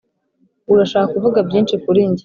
[0.73, 2.19] urashaka kuvuga byinshi kuri njye